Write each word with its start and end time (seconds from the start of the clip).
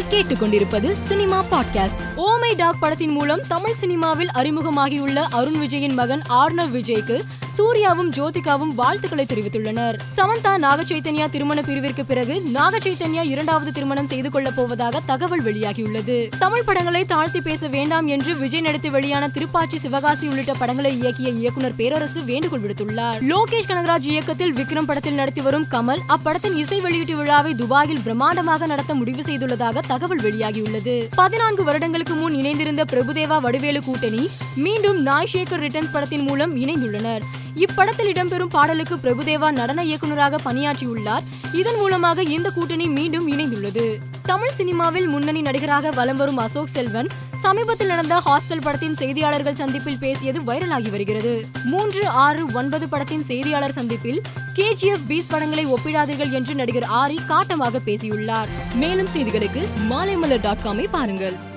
நீங்கள் 0.00 0.22
கேட்டுக்கொண்டிருப்பது 0.22 0.92
cinema 0.92 1.44
podcast. 1.50 2.00
ஓமை 2.16 2.56
டாக் 2.56 2.80
படத்தின் 2.80 3.10
மூலம் 3.10 3.40
தமிழ் 3.48 3.74
சினிமாவில் 3.74 4.30
அறிமுகமாகியுள்ள 4.34 5.16
அருண் 5.16 5.62
விஜயின் 5.62 5.92
மகன் 5.92 6.22
ஆர்னவ் 6.28 6.76
விஜய்க்கு 6.76 7.22
சூர்யாவும் 7.56 8.10
ஜோதிகாவும் 8.12 8.74
வாழ்த்துக்களை 8.74 9.26
தெரிவித்துள்ளனர். 9.28 9.96
சமந்தா 10.16 10.56
நாக 10.56 10.82
சைத்தன்யா 10.82 11.30
திருமண 11.30 11.60
பிரிவிற்கு 11.60 12.04
பிறகு 12.04 12.40
நாக 12.40 12.78
சைத்தன்யா 12.78 13.22
இரண்டாவது 13.22 13.72
திருமணம் 13.72 14.06
செய்து 14.06 14.30
கொள்ளப் 14.30 14.56
போவதாக 14.56 15.00
தகவல் 15.06 15.42
வெளியாகியுள்ளது. 15.42 16.28
தமிழ் 16.38 16.64
படங்களை 16.64 17.04
தாழ்த்தி 17.04 17.40
பேச 17.40 17.68
வேண்டாம் 17.68 18.06
என்று 18.06 18.36
விஜய் 18.36 18.60
நடித்து 18.60 18.90
வெளியான 18.90 19.28
திருப்பாச்சி 19.28 19.76
சிவகாசி 19.76 20.28
உள்ளிட்ட 20.28 20.52
படங்களை 20.52 21.02
இயக்கிய 21.02 21.36
இயக்குனர் 21.36 21.76
பேரரசு 21.76 22.22
வேண்டுகோள் 22.22 22.60
விடுத்துள்ளார். 22.60 23.18
லோகேஷ் 23.20 23.68
கனகராஜ் 23.68 24.08
இயக்கத்தில் 24.14 24.54
விக்ரம் 24.54 24.86
படத்தில் 24.86 25.14
நடித்து 25.14 25.42
வரும் 25.42 25.66
கமல் 25.70 26.00
அப்படத்தின் 26.08 26.54
இசை 26.54 26.80
வெளியீட்டு 26.80 27.16
விழாவை 27.16 27.54
துபாயில் 27.54 27.98
பிரம்மாண்டமாக 27.98 28.66
நடத்த 28.66 28.94
முடிவு 28.94 29.22
செய்துள்ளதாக 29.22 29.78
தகவல் 29.86 30.18
வெளியாகியுள்ளது. 30.18 31.08
பதினான்கு 31.14 31.64
வருடங்களுக்கு 31.64 32.14
முன் 32.14 32.34
இணைந்திருந்த 32.34 32.84
பிரபுதேவா 32.92 33.40
வடிவேலு 33.40 33.82
கூட்டணி 33.82 34.30
மீண்டும் 34.54 35.02
நாய் 35.02 35.28
ஷேகர் 35.32 35.62
ரிட்டர்ன்ஸ் 35.66 35.92
படத்தின் 35.92 36.20
மூலம் 36.20 36.56
இணைந்துள்ளனர். 36.56 37.22
இப்படத்தில் 37.56 38.10
இடம்பெறும் 38.12 38.50
பாடலுக்கு 38.50 38.96
பிரபுதேவா 38.96 39.50
நடன 39.50 39.84
இயக்குநராக 39.84 40.52
பணியாற்றியுள்ளார். 40.52 41.22
இதன் 41.52 41.76
மூலமாக 41.76 42.22
இந்த 42.22 42.50
கூட்டணி 42.50 42.86
மீண்டும் 42.86 43.30
இணைந்துள்ளது. 43.30 43.96
தமிழ் 44.22 44.52
சினிமாவில் 44.52 45.06
முன்னணி 45.06 45.40
நடிகராக 45.40 45.90
வலம் 45.90 46.16
வரும் 46.16 46.36
அசோக் 46.36 46.66
செல்வன் 46.66 47.08
சமீபத்தில் 47.42 47.86
நடந்த 47.86 48.22
ஹாஸ்டல் 48.26 48.60
படத்தின் 48.60 48.94
செய்தியாளர்கள் 48.94 49.54
சந்திப்பில் 49.54 49.98
பேசியது 49.98 50.40
வைரலாகி 50.40 50.90
வருகிறது. 50.90 51.44
மூன்று 51.64 52.08
ஆறு 52.08 52.44
ஒன்பது 52.52 52.88
படத்தின் 52.88 53.22
செய்தியாளர் 53.22 53.72
சந்திப்பில் 53.72 54.22
கேஜிஎஃப் 54.54 55.06
பீஸ் 55.06 55.26
படங்களை 55.26 55.66
ஒப்பிடாதீர்கள் 55.66 56.30
என்று 56.30 56.54
நடிகர் 56.54 56.86
ஆரி 56.92 57.16
காட்டமாக 57.28 57.78
பேசியுள்ளார். 57.78 58.48
மேலும் 58.74 59.08
செய்திகளுக்கு 59.14 59.66
மாலைமலர் 59.90 60.40
டாட் 60.40 60.64
காமை 60.64 60.86
பாருங்கள். 60.90 61.48